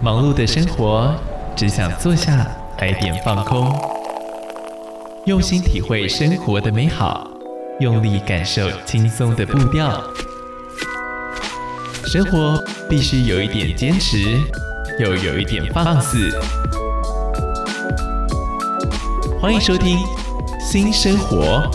[0.00, 1.12] 忙碌的生活，
[1.56, 2.36] 只想坐下
[2.78, 3.68] 来点放空，
[5.24, 7.26] 用心体会生活的美好，
[7.80, 10.00] 用力感受轻松的步调。
[12.04, 14.18] 生活必须有一点坚持，
[15.00, 16.30] 又有一点放肆。
[19.40, 19.98] 欢迎收听
[20.60, 21.68] 《新生活》。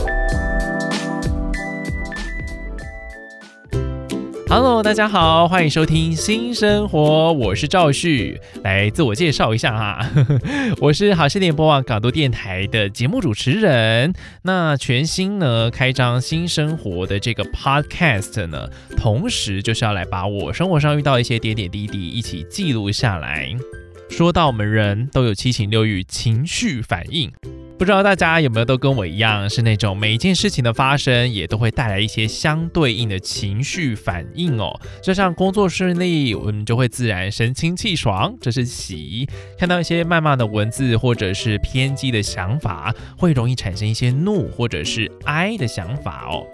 [4.56, 10.08] Hello，大家好，欢迎收听新生活，我是赵旭，来自我介绍一下哈，
[10.80, 14.14] 我是好视点播网港都电台的节目主持人。
[14.44, 23.50] 那全新呢开张新生活的这个 Podcast 呢，同时就是要来把我生活上遇到一些点点滴滴一起记录下来。
[24.12, 27.32] 说到我们人都有七情六欲，情绪反应。
[27.78, 34.80] 不知道大家有没有都跟我一样，是那种每一件事情的发生也都会带来一些相对应的情绪反应哦。
[35.02, 46.46] 就像工作顺利，我们就会自然神清气爽，这是喜；看到一些谩骂的文字或者是偏激的想法，会容易产生一些怒或者是哀的想法哦。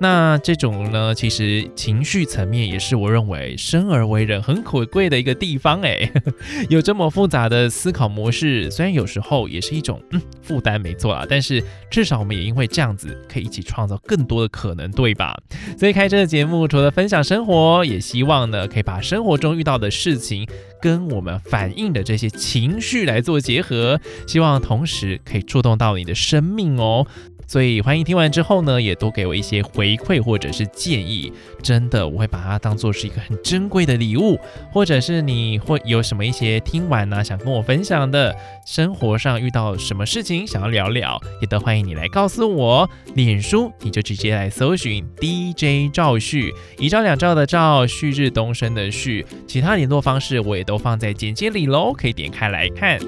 [0.00, 6.10] 那这种呢，其实情绪层面也是我认为生而为人很可贵的一个地方哎。
[6.70, 10.67] 有这么复杂的思考模式，虽然有时候也是一种嗯负担。
[10.76, 15.40] 没错啊，但是至少我们也因为这样子，可以一起创造更多的可能，对吧？
[15.78, 20.44] 所以开这个节目，除了分享生活，也希望呢，可以把生活中遇到的事情
[20.82, 27.06] 跟我们反映的这些情绪来做结合，希望同时可以触动到你的生命哦。
[27.48, 31.32] 所以欢迎听完之后呢，也多给我一些回馈或者是建议。
[31.62, 34.38] 真的，我会把它当做是一个很珍贵的礼物，
[34.70, 42.88] 或者是你会有什么一些听完呢，想跟我分享的，生活上遇到什么事情想要聊聊，也都欢迎你来告诉我。
[43.14, 52.98] 脸书你就直接来搜寻 DJ 赵旭，一兆两兆的赵，旭日东升的旭，其他联络方式我也都放在简介里喽，可以点开来看。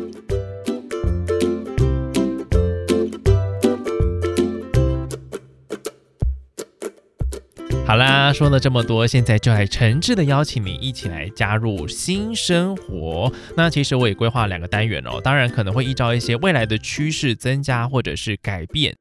[7.90, 13.33] 好啦，说了这么多，现在就来诚挚的邀请你一起来加入新生活。
[13.56, 18.95] 那其实我也规划两个单元哦，当然可能会依照一些未来的趋势增加或者是改变。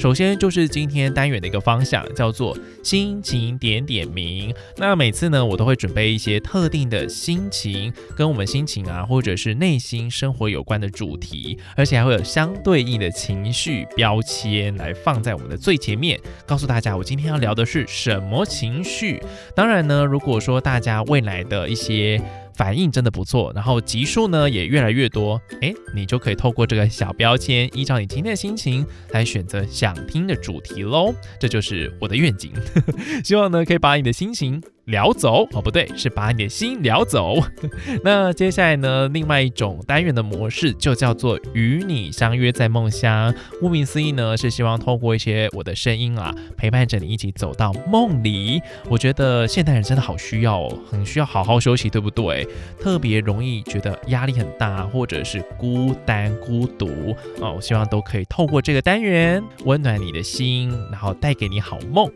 [0.00, 4.50] 首先就是今天单元的一个方向，叫做心情点点名。
[4.78, 19.22] 那每次呢，我都会准备一些特定的心情，跟我们心情啊，或者是内心生活有关的主题，而且还会有相对应的情绪标签来放在我们的最前面，告诉大家我今天要聊的是什么情绪。
[19.54, 22.18] 当然呢，如果说大家未来的一些
[22.54, 31.14] 反应真的不错，然后集数呢也越来越多，哎，你就可以透过这个小标签，依照你今天的心情来选择想听的主题喽。
[31.38, 32.52] 这就是我的愿景，
[33.24, 34.62] 希望呢可以把你的心情。
[34.90, 37.36] 聊走哦，不对，是把你的心聊走。
[38.04, 43.32] 那接下来呢，另外一种单元的模式就叫做与你相约在梦乡。
[43.60, 48.60] 顾名思义呢，是希望透过一些我的声音啊，陪伴着你一起走到梦里。
[48.88, 52.46] 我觉得现代人真的好需要，哦，很需要好好休息，对不对？
[52.80, 57.50] 特别容易觉得压力很大，或者是孤单孤独啊。
[57.50, 62.10] 我希望都可以透过这个单元温暖你的心，然后带给你好梦。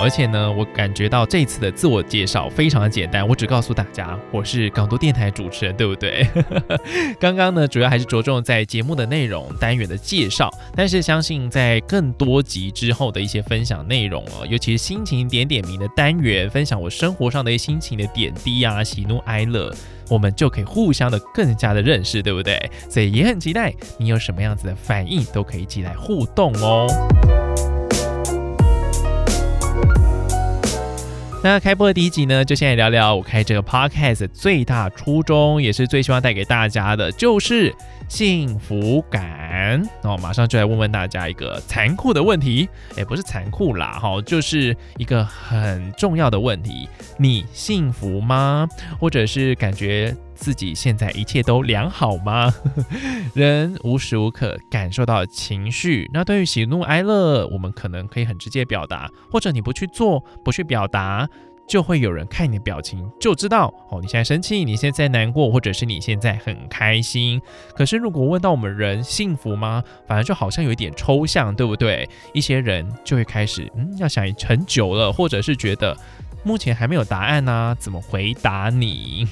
[0.00, 6.26] 而且呢，我感觉到这次的自我介绍非常的简单，我只告诉大家我是港都电台主持人，对不对？
[7.20, 19.70] 刚刚呢，主要还是着重在节目的内容单元的介绍，但是相信在更多集之后的一些分享内容哦，尤其是心情点点名的单元，分享我生活上的一些心情的点滴啊，喜怒哀乐，
[20.08, 22.70] 我们就可以互相的更加的认识，对不对？
[22.88, 26.86] 所以也很期待你有什么样子的反应，都可以一起来互动哦。
[31.42, 37.74] 那开播的第一集呢，就先来聊聊我开这个 podcast 最大初衷，也是最希望带给大家的，就是
[38.08, 39.82] 幸福感。
[40.02, 46.86] 那我马上就来问问大家一个残酷的问题，也不是残酷啦，哈，就是一个很重要的问题：
[47.16, 48.68] 你幸福吗？
[48.98, 52.52] 或者是感觉自己现在一切都良好吗？
[53.34, 61.28] 人无时无刻感受到情绪，那对于喜怒哀乐，我们可能可以很直接表达，或者你不去做，不去表达。
[61.68, 67.40] 就会有人看你的表情就知道哦，你现在生气，你现在难过，或者是你现在很开心。
[67.76, 69.84] 可是如果问到我们人幸福吗？
[70.04, 72.08] 反而就好像有一点抽象，对不对？
[72.32, 75.96] 一些人就会开始嗯，要想很久了，或者是觉得
[76.42, 79.28] 目前还没有答案呢，怎么回答你？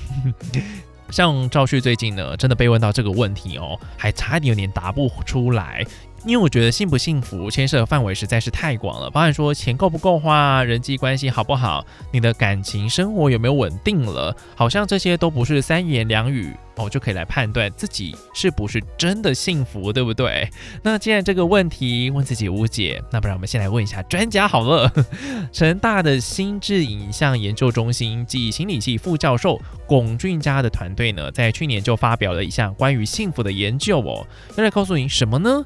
[1.11, 5.85] 像赵旭最近呢，真的被问到这个问题哦，还差一点有点答不出来。
[6.25, 20.49] 因为我觉得幸不幸福牵涉的范围实在是太广了，包含说钱够不够花，人际关系好不好，你的感情生活有没有稳定了，好像这些都不是三言两语哦就可以来判断自己是不是真的幸福，对不对？
[20.83, 24.93] 那既然这个问题问自己无解，那不然我们先来问一下专家好了。
[25.53, 34.27] 成大的心智影像研究中心及心理系副教授龚俊佳的团队呢，在去年就发表了一项关于幸福的研究哦，
[34.57, 35.65] 要来告诉你什么呢？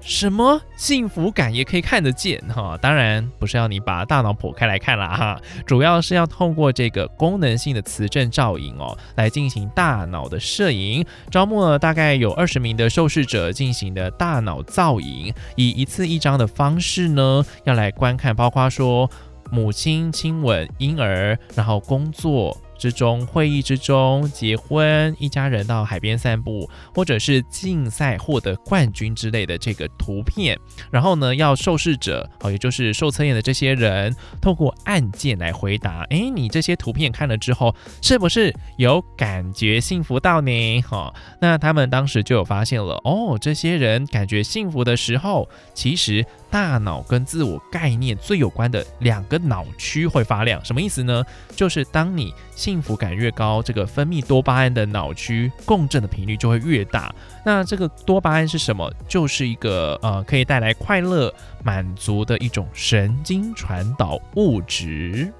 [0.00, 2.76] 什么幸福感也可以看得见哈？
[2.80, 11.04] 当然不是要你把大脑剖开来看啦哈，主要是要透过这个功能性的磁振造影哦，来进行大脑的摄影。
[11.30, 19.08] 招募了大概有二十名的受试者进行的大脑造影，以一次一张的方式呢，要来观看，包括说
[19.50, 22.56] 母亲亲吻婴儿，然后工作。
[22.80, 30.58] 之中，会议之中，结婚，一家人到海边散步，或者是竞赛获得冠军之类的这个图片，
[30.90, 36.04] 然后呢，要受试者哦，也就是受测验的这些人，透过按键来回答。
[36.08, 40.80] 哎，你这些图片看了之后，是不是有感觉幸福到你？
[40.80, 41.12] 哈，
[41.42, 46.24] 那他们当时就有发现了，哦，这些人感觉幸福的时候，其实。
[46.50, 51.24] 大脑跟自我概念最有关的两个脑区会发亮，什么意思呢？
[51.54, 57.14] 就是当你幸福感越高，这个分泌多巴胺的脑区共振的频率就会越大。
[57.44, 58.92] 那这个多巴胺是什么？
[59.08, 61.32] 就是一个呃可以带来快乐
[61.62, 65.32] 满足的一种神经传导物质。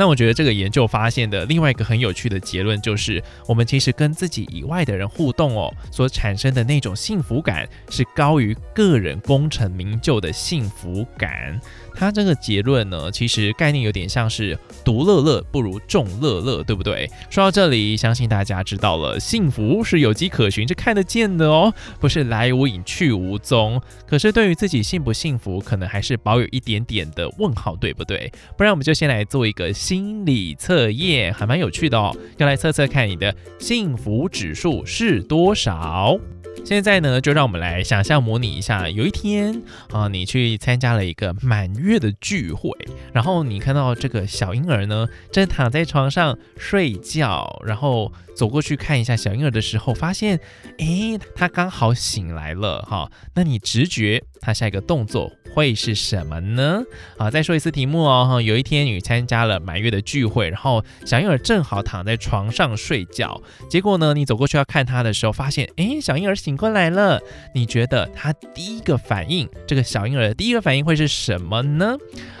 [0.00, 11.60] 那我觉得这个研究发现的另外一个很有趣的结论就是，我们其实跟自己以外的人互动哦，所产生的那种幸福感是高于个人功成名就的幸福感。
[12.00, 17.06] 它这个结论呢，其实概念有点像是独乐乐不如众乐乐，对不对？
[17.28, 21.70] 说到这里，相信大家知道了，幸福是有迹可循、是看得见的哦，
[22.00, 23.78] 不是来无影去无踪。
[24.06, 28.32] 可是对于自己幸不幸福，可能还是保有一点点的问号，对不对？
[28.56, 36.18] 不然我们就先来做一个心理测验，还蛮有趣的哦，要来测测看你的幸福指数是多少。
[36.64, 42.70] 现在呢，就让我们来想象模拟一下，有一天啊，你去参加了一个满月的聚会，
[43.12, 50.38] 然后你看到这个小婴儿呢，正躺在床上睡觉，然后走过去看一下小婴儿的时候，发现，
[50.78, 56.82] 诶，他刚好醒来了哈，那你直觉他下一个动作会是什么呢？
[57.16, 66.56] 啊，再说一次题目哦，哈，有一天你参加了满月的聚会，然后小婴儿正好躺在床上睡觉，结果呢，你走过去要看他的时候，发现，诶，小婴儿醒。
[66.56, 67.18] 过来了，
[67.54, 71.96] 你觉得他第一个反应，这个小婴儿的第一个反应会是什么呢？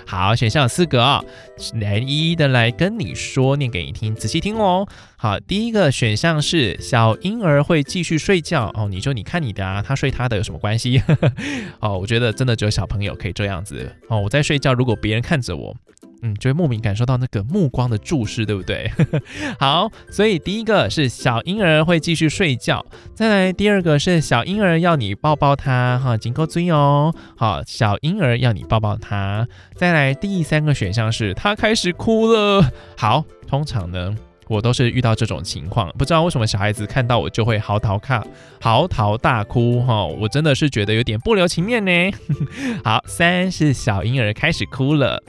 [0.06, 1.24] 好，选项有四个啊，
[1.80, 4.86] 来一一的来跟你说，念给你听，仔细听哦。
[5.16, 11.02] 好，第一个选项是小婴儿会继续睡觉哦，你说你看你的啊，他睡他的有什么关系？
[11.80, 14.20] 哦，我觉得真的只有小朋友可以这样子哦。
[14.20, 15.74] 我在睡觉，如果别人看着我。
[16.22, 18.90] 嗯，就会莫名感受到那个目光的注视，对不对？
[19.58, 22.84] 好，所以第一个是小婴儿会继续睡觉，
[23.14, 27.14] 再来第二个是小婴儿要你抱抱他，哈，紧够追哦。
[27.36, 32.70] 好，小婴儿要你抱抱他，再来第三个选项是他开始哭了。
[32.96, 34.14] 好，通常呢，
[34.46, 38.22] 我都是遇到这种情况，不知道为什么小孩子看到我就会嚎啕看
[38.60, 42.16] 嚎啕大哭，哈，我真的是觉得有点不留情面呢。
[42.84, 45.22] 好，三是小婴儿开始哭了。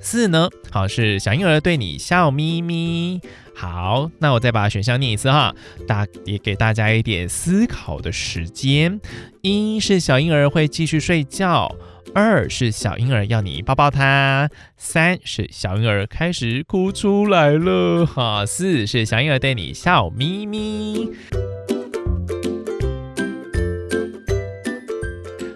[0.00, 0.48] 四呢？
[0.70, 3.20] 好，是小婴儿对你笑眯眯。
[3.54, 5.52] 好，那我再把选项念一次哈，
[5.86, 9.00] 大也给大家一点思考的时间。
[9.42, 11.74] 一是小婴儿会继续睡觉，
[12.14, 18.06] 二是小婴儿要你抱抱他，三是小婴儿开始哭出来了。
[18.06, 21.10] 哈，四是小婴儿对你笑眯眯。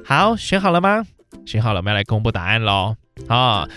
[0.05, 1.07] 好，选好了吗？
[1.47, 2.97] 选好了，我们要来公布答案喽。
[3.29, 3.69] 好。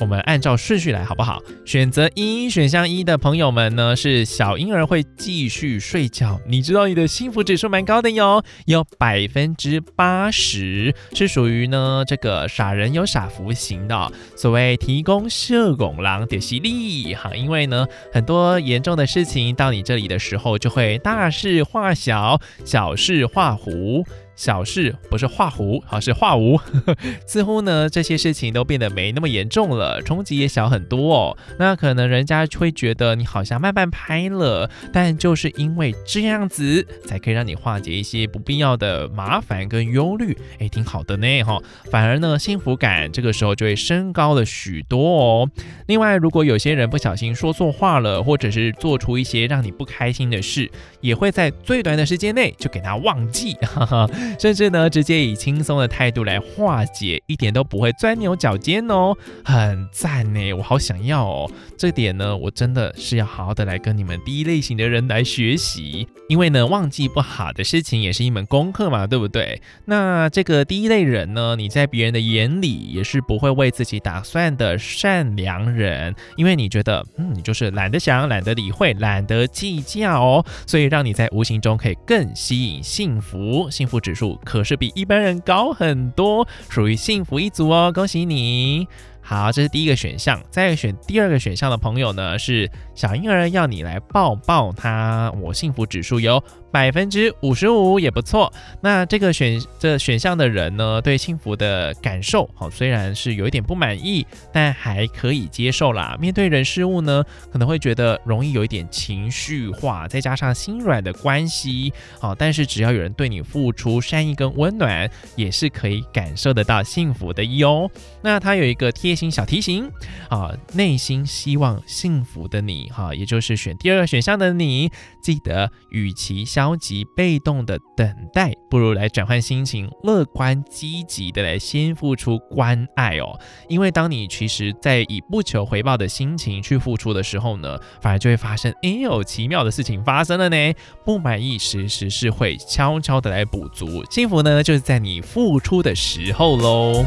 [0.00, 1.42] 我们按照顺序来，好不好？
[1.64, 6.40] 选择一选项一的朋友们呢，是小婴儿会继续睡觉。
[6.46, 14.12] 你知道你的幸福指数蛮高的哟，有百分之八十是属于呢这个傻人有傻福型的。
[14.36, 24.04] 所谓提供社拱狼点犀利哈，因为呢很多严重的事情到你这里的时候，就会大事化小，小事化糊。
[24.36, 26.58] 小事不是画弧，而是画无。
[27.26, 31.36] 似乎呢，这些事情都变得没那么严重了，冲击也小很多哦。
[31.58, 40.36] 那可能人家会觉得你好像慢半拍了，但就是因为这样子，才可以让你化解一些不必要的麻烦跟忧虑。
[40.58, 41.60] 哎，挺好的呢，哈。
[41.90, 45.50] 反而呢，幸福感这个时候就会升高了许多哦。
[45.86, 54.10] 另外，如果有些人不小心说错话了，或者是做出一些让你不开心的事，也会在最短的时间内就给他忘记，哈哈。
[54.38, 59.14] 甚至呢，直接以轻松的态度来化解，一点都不会钻牛角尖哦，
[59.44, 61.50] 很赞呢，我好想要哦。
[61.76, 69.60] 这点呢，我真的是要好好的来跟你们第一类型的人来学习，因为呢，忘记不好的事情也是一门功课嘛，对不对？
[69.84, 88.86] 那这个第一类人呢，你在别人的眼里也是不会为自己打算的善良人，因为你觉得，嗯，你就是懒得想、懒得理会、懒得计较哦，所以让你在无形中可以更吸引幸福，幸福指数可是比一般人高很多，属于幸福一族哦，恭喜你！
[89.26, 90.42] 好，这是第一个选项。
[90.50, 96.42] 再选第二个选项的朋友呢，是小婴儿要你来抱抱他，我幸福指数有。
[96.70, 98.52] 百分之五十五也不错。
[98.80, 106.16] 那这个选这选项的人呢，对幸福的感受，好虽然是有一点不满意，但还可以接受啦。
[106.20, 107.22] 面对人事物呢，
[107.52, 117.88] 可能会觉得容易有一点情绪化，再加上心软的关系，好，但是只要有人对你付出善意跟温暖，也是可以感受得到幸福的哟。
[118.20, 119.88] 那他有一个贴心小提醒
[120.28, 124.90] 啊，内心希望幸福的你，哈，也就是选第二个选项的你，
[125.22, 126.44] 记得与其。
[126.44, 133.38] 消极被动的等待，不如来转换心情，乐观积极的来先付出关爱哦。
[133.68, 140.56] 因为当你其实在以不求回报的心情去付出的时候呢，反而就会发生哎有奇妙的事情发生了呢。
[141.04, 147.04] 不满意时时是会悄悄的来补足，幸福呢就是在你付出的时候喽。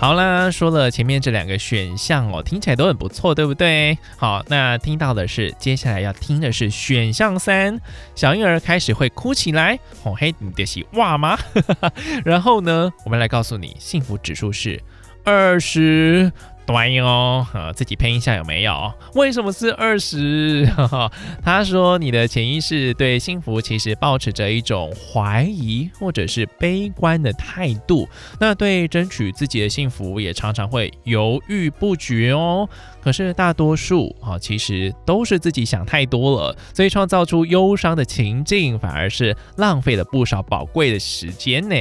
[0.00, 3.98] 好啦，说了前面这两个选项哦，听起来都很不错，对不对？
[4.16, 7.78] 好，那听到的是接下来要听的是选项三，
[8.14, 11.38] 小婴儿开始会哭起来，哦嘿，你的是哇吗？
[12.24, 14.80] 然后呢，我们来告诉你，幸福指数是
[15.22, 16.32] 二十。
[16.70, 18.92] 玩意哦，呃，自己喷一下有没有？
[19.14, 20.68] 为什么是二十？
[21.44, 28.08] 他说你的潜意识对幸福其实保持着一种怀疑或者是悲观的态度，
[28.38, 32.68] 那对争取自己的幸福也常常会犹豫不决哦。
[33.02, 41.76] 可是大多数啊，其实都是自己想太多了，所以创造出忧伤的情境，反而是浪费了不少宝贵的时间呢。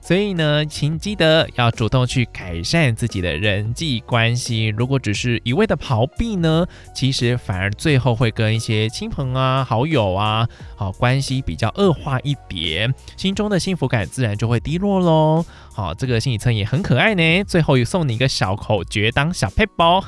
[0.00, 4.66] 所以呢，请记得要主动去改善自己的人际关系。
[4.68, 15.44] 如果只是一味的逃避呢，其实反而最后会跟一些亲朋啊、好友啊，好关系比较恶化一点，心中的幸福感自然就会低落喽。
[15.74, 17.44] 好，这个心理测验很可爱呢。
[17.44, 20.04] 最后又送你一个小口诀当小配包，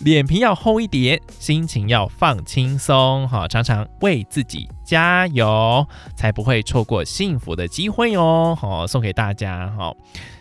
[0.00, 3.28] 脸皮要厚一点，心情要放轻松。
[3.28, 5.86] 哈，常常为自己加油，
[6.16, 8.56] 才不会错过幸福的机会哦。
[8.58, 9.72] 好，送给大家。
[9.76, 9.96] 好，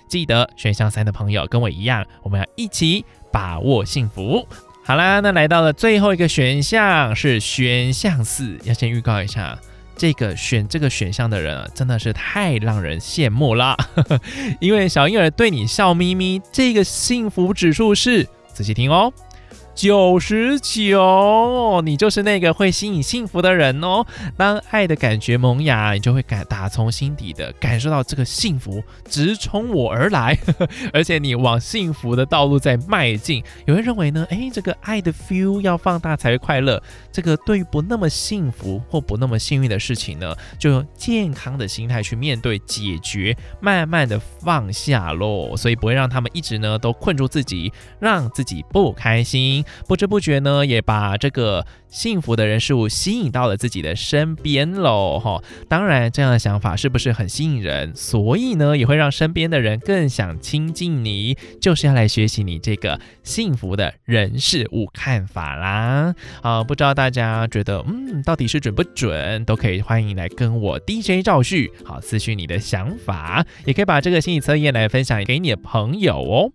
[0.08, 4.48] 记得选项三的朋友跟我一样，我们要一起把握幸福。
[4.84, 9.58] 好啦，那来到了最后一个选项是选项四，要先预告一下。
[9.96, 13.78] 这个选这个选项的人啊，真的是太让人羡慕啦！
[14.60, 18.28] 因为小婴儿对你笑眯眯，这个幸福指数是，
[18.62, 19.12] 仔细听哦。
[19.74, 24.06] 九十九，你就是那个会吸引幸福的人哦。
[24.38, 33.44] 当爱的感觉萌芽，你就会感打从心底的感受到这个幸福直冲我而来呵呵， 而且你往幸福的道路在迈进。
[33.66, 36.82] 有人认为呢，哎，这个爱的 feel 要放大才会快乐。
[37.12, 45.56] 这个对于不那么幸福或不那么幸运的事情呢，就用健康的心态去面对解决，慢慢的放下喽。
[45.58, 49.61] 所以不会让他们一直呢都困住自己，让自己不开心。
[49.88, 55.42] 不知不觉呢，也把这个幸福的人事物吸引到了自己的身边喽，哈！
[55.68, 57.96] 当然，这样的想法是不是很吸引人？
[57.96, 66.16] 所以呢，也会让身边的人更想亲近你，就是要来学习你这个幸福的人事物看法啦。
[66.42, 69.44] 啊，不知道大家觉得，嗯，到底是准不准？
[69.46, 76.52] 都可以欢迎来跟我 DJ 赵旭，好，私讯你的想法，也可以把这个心理测验来分享给你的朋友哦。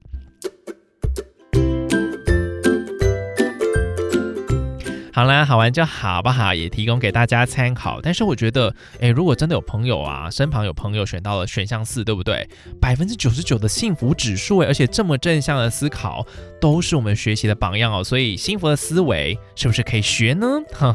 [5.16, 6.52] 好啦，好玩就好不好？
[6.52, 8.02] 也提供给大家参考。
[8.02, 12.46] 但是我觉得，诶，如果真的有朋友啊，身旁有朋友选到了选项四，对不对？
[12.78, 16.26] 百分之九十九的幸福指数，而且这么正向的思考，
[16.60, 18.04] 都是我们学习的榜样哦。
[18.04, 20.46] 所以幸福的思维是不是可以学呢？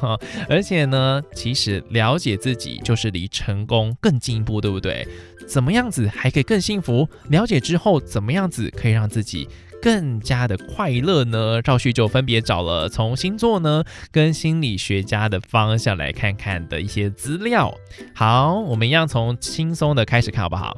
[0.47, 5.07] 而且呢，其实了解自己就是离成功更进一步，对不对？
[5.47, 7.09] 怎么样子还可以更幸福？
[7.29, 9.49] 了解之后，怎么样子可以让自己？
[9.81, 11.61] 更加的快乐呢？
[11.61, 17.73] 赵旭就分别找了从星座呢跟心理学家的方向来看看的一些资料。
[18.13, 20.77] 好，我们一样从轻松的开始看好不好？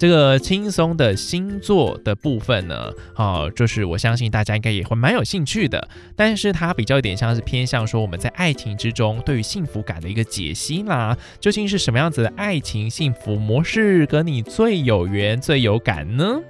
[0.00, 5.86] 这个轻松的星座的部分呢，哦，就是我相信大家应该也会蛮有兴趣的。
[6.16, 11.14] 但是它比较有点像是偏向说我们在爱情之中对于幸福感的一个解析啦。
[11.38, 16.40] 究竟是什么样子的爱情幸福模式跟你最有缘、最有感呢？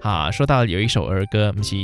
[0.00, 1.76] 啊，说到有一首儿歌，不是。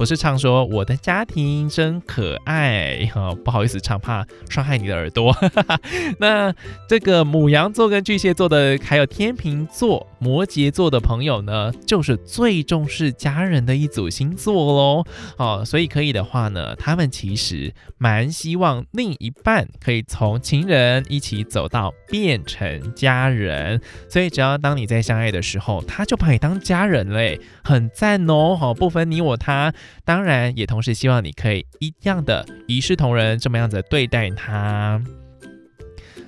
[0.00, 5.36] 不是唱说我的家庭真可爱哈，不好意思唱，怕伤害你的耳朵。
[6.18, 6.54] 那
[6.88, 15.04] 这个母羊座跟巨蟹座的，还有天秤座、摩羯座的朋友呢，就是最重视家人的一组星座喽。
[15.36, 23.78] 哦，所以可以的话呢，他们其实蛮希望另一半可以从情人一起走到变成家人。
[24.08, 28.56] 所以只要当你在相爱的时候，他就把你当家人嘞，很赞哦。
[28.58, 29.70] 好，不分你我他。
[30.04, 35.00] 当然，也同时希望你可以一样的一视同仁，这么样子对待他。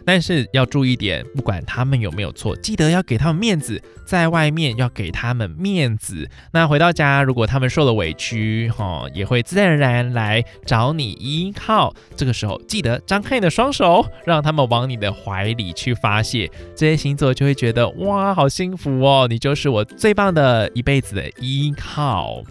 [0.04, 6.28] 但是要注意点，不管他们有没有错，记得要给他们面子，在外面要给他们面子。
[6.52, 11.94] 那回到家，如果他们受了委屈，哈，也会自然而然来找你依靠。
[12.16, 16.50] 这个时候，记得张开你的双手，让他们往你的怀里去发泄。
[16.74, 22.42] 这些星座就会觉得哇，好幸福哦，你就是我最棒的一辈子的依靠。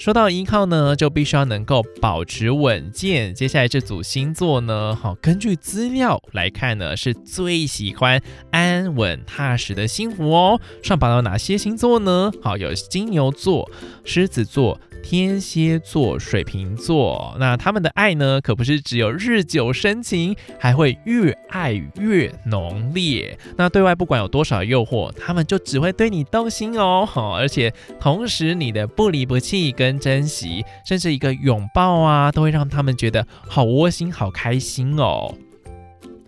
[0.00, 3.34] 说到依靠呢，就必须要能够保持稳健。
[3.34, 8.18] 接下来这组星座呢，好，根据资料来看呢，是最喜欢
[8.50, 10.58] 安稳踏实的幸福哦。
[10.82, 12.32] 上榜有哪些星座呢？
[12.40, 13.70] 好，有金牛座、
[14.02, 14.80] 狮子座。
[15.02, 23.38] 天蝎座、水瓶座，那他们的爱呢，可不是只有日久生情，还会越爱越浓烈。
[23.56, 27.08] 那对外不管有多少诱惑，他们就只会对你动心哦。
[27.10, 35.34] 好，而且同时你的不离不弃跟珍惜，甚至一个拥抱啊，都会让他们觉得好窝心、好开心哦。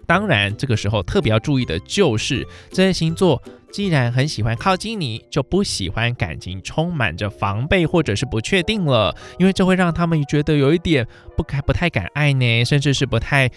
[0.06, 3.42] 当然，这个时候特别要注意的就是这些星座。
[3.72, 11.06] 既然很喜欢靠近你，就不喜欢感情充满着防备或者是不确定了，因为这会让他们觉得有一点
[11.38, 13.50] 不敢不太敢爱呢，甚至是不太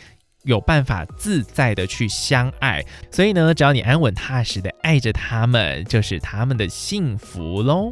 [0.43, 2.81] 有办法自在的去相爱。
[3.11, 7.91] 所以呢，只要你安稳踏实的爱着他们，就是他们的幸福喽。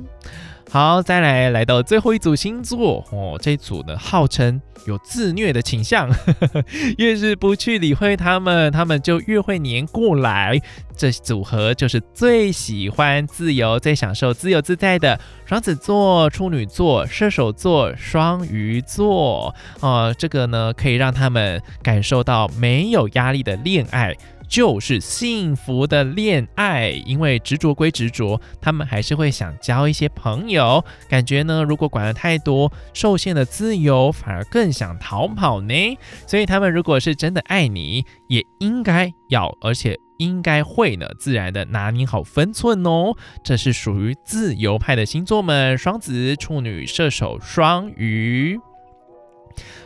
[0.74, 6.10] 好，再来来到最后一组星座哦，这组呢号称有自虐的倾向，
[6.98, 10.60] 越是不去理会他们，他们就越会黏过来。
[10.98, 24.16] 这组合就是最喜欢自由、最享受自由自在的双子座、处女座、射手座、双鱼座哦，这个呢可以让他们感受到没有压力的恋爱。
[24.54, 30.86] 就是幸福的恋爱，因为执着归执着，他们还是会想交一些朋友。
[31.10, 35.98] 感觉呢，如果管得太多，受限的自由反而更想逃跑呢。
[36.28, 43.16] 所以他们如果是真的爱你，也应该要，而且应该会呢，自然的拿捏好分寸哦。
[43.44, 48.60] 这是属于自由派的星座们：双子、处女、射手、双鱼。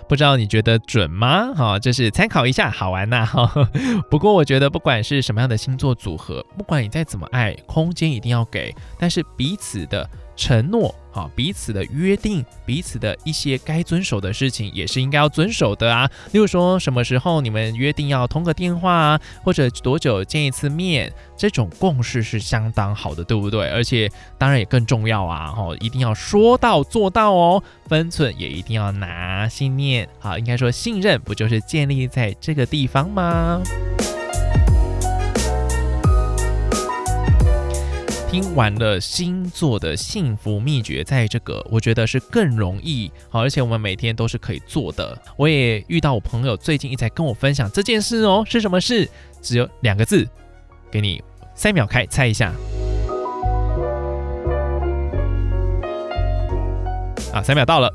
[0.08, 1.54] 不知道你觉得准吗？
[1.54, 3.26] 哈，就是参考一下，好玩呐。
[3.26, 3.70] 哈，
[4.10, 10.10] 不过我觉得不管是什么样的星座组合，不管你再怎么爱，空间一定要给，但是彼此的。
[10.38, 16.10] 承诺啊，彼此的约定，彼此的一些该遵守的事情，也是应该要遵守的啊。
[16.32, 23.68] 例如说，什么时候你们约定要通个电话啊，或者多久见一次面，这种共识是相当好的，对不对？
[23.70, 33.64] 而且当然也更重要啊，哦，一定要说到做到哦，分寸也一定要拿，信念好，应该说信任不就是建立在这个地方吗？
[38.30, 45.18] 听完了星座的幸福秘诀，在这个我觉得是更容易好，而且我们每天都是可以做的。
[45.38, 49.10] 我也遇到我朋友最近一直在跟我分享这件事哦，是什么事？
[49.42, 50.28] 只有两个字，
[50.92, 51.24] 给你
[51.56, 52.54] 三秒开猜一下。
[57.34, 57.90] 啊，三秒到了。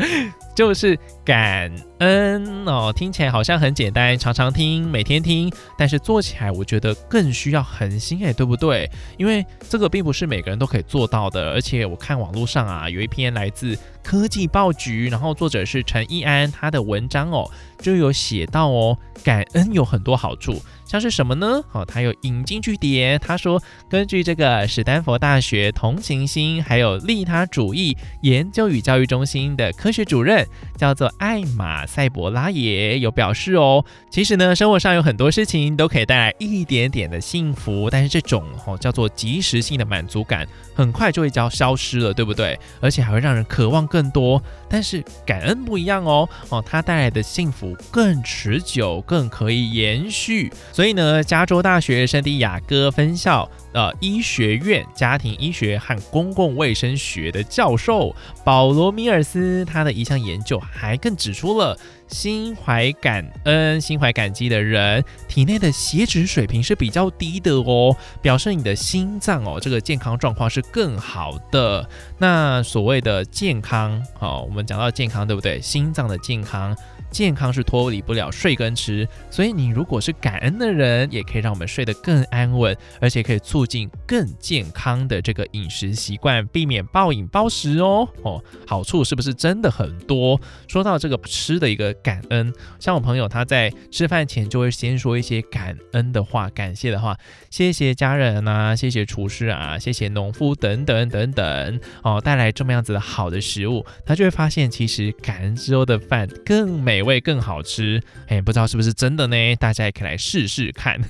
[0.54, 0.98] 就是
[1.30, 8.90] 感恩哦，听起来好像很简单，常常听，每天听，但是做起来我觉得更需要恒心哎，对不对？
[9.16, 20.60] 因为这个并不是每个人都可以做到的，而且我看网络上啊，有一篇来自科技报局，然后作者是陈义安，他的文章哦，就有写到哦，感恩有很多好处。
[20.84, 21.62] 像是什么呢？
[21.70, 23.16] 哦，他有引经据典。
[23.20, 30.44] 他说，根据这个史丹佛大学同情心还有利他主义研究与教育中心的科学主任，
[30.76, 42.58] 叫做艾玛塞博拉，也有表示哦，其实呢，生活上有很多事情都可以带来一点点的幸福，但是这种哦叫做即时性的满足感，很快就会消消失了，对不对？
[42.80, 44.42] 而且还会让人渴望更多。
[44.66, 50.50] 但是感恩不一样哦，哦，它带来的幸福更持久，更可以延续。
[50.72, 61.76] 所以呢，加州大学圣地亚哥分校呃医学院家庭医学和公共卫生学的教授保罗米尔斯，他的一项研究还更指出了。
[62.08, 71.88] 心怀感恩、心怀感激的人，体内的血脂水平是比较低的哦，表示你的心脏哦，这个健康状况是更好的。
[72.18, 75.60] 那所谓的健康，好，我们讲到健康，对不对？
[75.60, 76.76] 心脏的健康。
[77.10, 88.08] 健康是脱离不了睡跟吃，所以你如果是感恩的人，也可以让我们睡得更安稳，而且可以促进更健康的这个饮食习惯，避免暴饮暴食哦。
[88.22, 90.40] 哦，好处是不是真的很多？
[90.68, 97.18] 说到这个吃的一个感恩，像我朋友他在吃饭前就会先说一些感恩的话、感谢的话，
[97.50, 106.99] 谢谢家人啊，谢谢厨师啊，谢谢农夫等等等等哦，带来这么样子的好的食物，他就会发现其实感恩之后的饭更美。
[107.00, 109.56] 美味更好吃，哎，不知道是不是真的呢？
[109.56, 111.00] 大家也可以来试试看。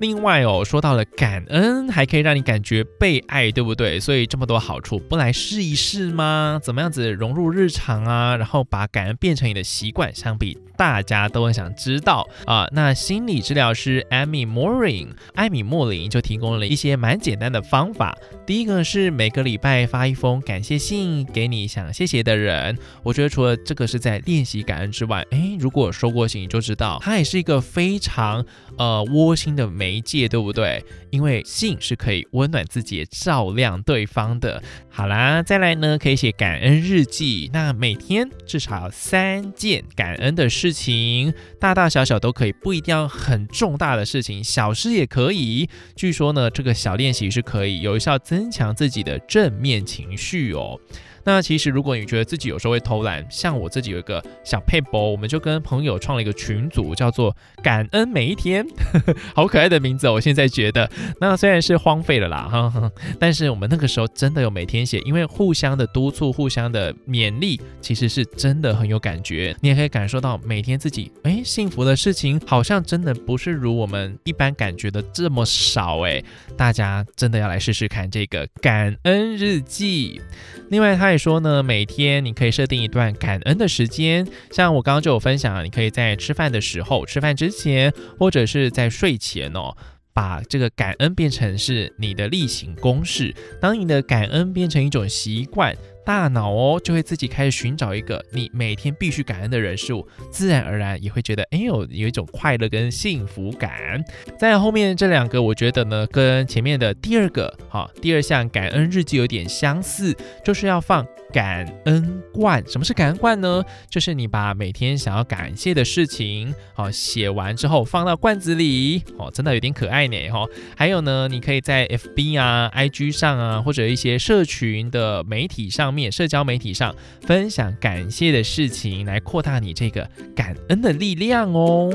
[0.00, 4.00] 另外哦，说到了感恩，还可以让你感觉被爱，对不对？
[4.00, 6.60] 所以这么多好处，不来试一试吗？
[6.62, 8.36] 怎么样子融入日常啊？
[8.36, 12.66] 然后把感恩变成你的习惯，相比大家都很想知道啊。
[12.72, 18.16] 那心理治疗师艾米莫林，艾米莫林就提供了一些蛮简单的方法。
[18.46, 22.76] 第一个是每个礼拜发一封感谢信给你想谢谢的人。
[23.02, 28.44] 我觉得除了这个是在练习感恩之外，诶，如果收过信，你就知道它也是一个非常
[28.76, 30.82] 呃窝心的美媒介，对不对？
[31.10, 34.62] 因为信是可以温暖自己、照亮对方的。
[34.88, 37.50] 好啦，再来呢，可以写感恩日记。
[37.52, 45.68] 那每天至少三件感恩的事情，大大小小都可以，不一定要很重大的事情，小事也可以。
[45.94, 50.80] 据说呢，这个小练习是可以有效增强自己的正面情绪哦。
[51.24, 58.64] 那其实，如果你觉得自己有时候会偷懒，像我自己有一个小配博，我们就跟朋友创了一个群组，叫做“感恩每一天”，
[59.34, 60.12] 好可爱的名字哦。
[60.12, 60.88] 我现在觉得，
[61.20, 69.56] 那虽然是荒废了啦，哈，但是我们那个时候真的有每天写，因为互相的督促、互相的勉励，其实是真的很有感觉。
[69.60, 76.22] 你也可以感受到每天自己哎幸福的事情，好像真的不是如我们一般感觉的这么少哎。
[76.56, 80.20] 大家真的要来试试看这个感恩日记。
[80.68, 89.76] 另外，他再说呢，每天你可以设定一段感恩的时间，像我刚刚就有分享，你可以在吃饭的时候、吃饭之前，或者是在睡前哦，
[90.12, 93.32] 把这个感恩变成是你的例行公事。
[93.60, 95.72] 当你的感恩变成一种习惯。
[96.04, 104.02] 大脑哦，就会自己开始寻找一个你每天必须感恩的人事物，自然而然也会觉得，哎呦，有一种快乐跟幸福感。
[104.38, 111.06] 在后面这两个，我觉得呢，跟前面的第二个，哈，第二项感恩日记有点相似，就是要放。
[111.32, 113.64] 感恩罐，什么是感恩罐呢？
[113.90, 120.46] 就是你把每天想要感谢的事情，哦，写完之后放到罐子里，哦，真的有点可爱呢，哈。
[120.76, 131.90] 还有呢，你可以在 FB 啊、IG 上啊，或者一些社群的媒体上面、社交媒体上分享感谢的事情，来扩大你这个感恩的力量哦。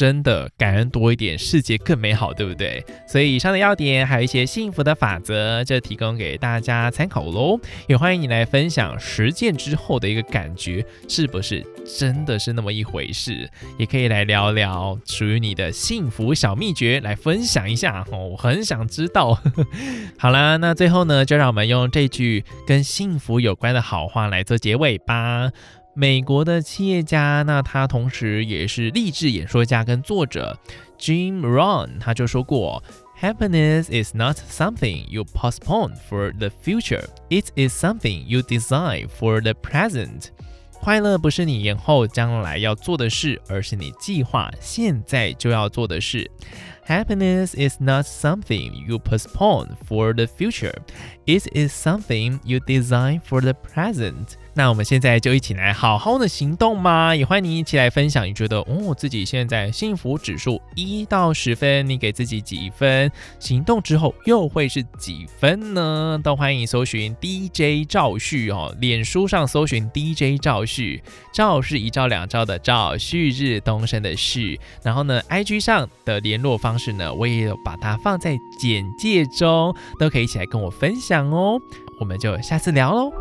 [0.00, 2.82] 真的感恩多一点，世界更美好，对不对？
[3.06, 7.60] 所以以上的要点还有一些幸福的法则，就提供给大家参考喽。
[7.86, 11.62] 也欢迎你来分享实践之后的一个感觉，是不是
[11.98, 13.46] 真的是那么一回事？
[13.76, 18.28] 也可以来聊聊属于你的幸福小秘诀，来分享一下哦。
[18.28, 19.38] 我很想知道。
[20.16, 25.50] 好啦，那最后呢，就让我们用这句跟幸福有关的好话来做结尾吧。
[26.00, 30.58] 美国的企业家，那他同时也是励志演说家跟作者
[30.98, 32.82] Jim r o n 他就说过
[33.20, 39.52] ：“Happiness is not something you postpone for the future; it is something you design for the
[39.52, 40.28] present。”
[40.80, 46.30] 快乐不是你延后将来要做的事，而是你计划现在就要做的事。
[46.86, 50.74] Happiness is not something you postpone for the future;
[51.24, 54.34] it is something you design for the present。
[54.54, 57.14] 那我们现在就一起来好好的行动嘛？
[57.14, 63.10] 也欢迎你一起来分享，你觉得哦，自己现在幸福指数一到十分，你给自己几分？
[63.38, 66.20] 行动之后又会是几分呢？
[66.22, 71.00] 都欢迎搜寻 DJ 赵旭哦，脸书上搜寻 DJ 赵旭，
[71.32, 74.58] 赵是一兆两兆的赵，旭日东升的旭。
[74.82, 81.60] 然后呢，IG 上的联络方是呢，我也有把它放在简介中，都可以一起来跟我分享哦。
[82.00, 83.12] 我们就下次聊喽。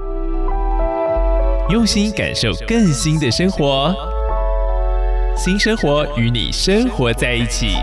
[1.69, 3.93] 用心感受更新的生活，
[5.36, 7.76] 新生活与你生活在一起。